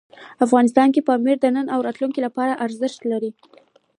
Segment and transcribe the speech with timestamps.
[0.45, 3.31] افغانستان کې پامیر د نن او راتلونکي لپاره ارزښت لري.